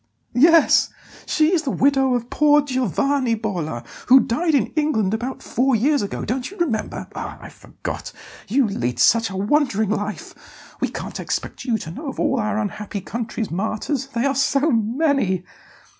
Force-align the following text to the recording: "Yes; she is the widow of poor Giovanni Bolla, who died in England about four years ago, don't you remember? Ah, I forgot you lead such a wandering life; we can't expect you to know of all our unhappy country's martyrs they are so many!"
"Yes; 0.33 0.89
she 1.27 1.53
is 1.53 1.61
the 1.61 1.69
widow 1.69 2.15
of 2.15 2.31
poor 2.31 2.63
Giovanni 2.63 3.35
Bolla, 3.35 3.83
who 4.07 4.19
died 4.19 4.55
in 4.55 4.73
England 4.75 5.13
about 5.13 5.43
four 5.43 5.75
years 5.75 6.01
ago, 6.01 6.25
don't 6.25 6.49
you 6.49 6.57
remember? 6.57 7.07
Ah, 7.13 7.37
I 7.39 7.49
forgot 7.49 8.11
you 8.47 8.65
lead 8.67 8.97
such 8.97 9.29
a 9.29 9.37
wandering 9.37 9.91
life; 9.91 10.33
we 10.81 10.87
can't 10.87 11.19
expect 11.19 11.65
you 11.65 11.77
to 11.77 11.91
know 11.91 12.07
of 12.09 12.19
all 12.19 12.39
our 12.39 12.57
unhappy 12.57 13.01
country's 13.01 13.51
martyrs 13.51 14.07
they 14.07 14.25
are 14.25 14.33
so 14.33 14.71
many!" 14.71 15.43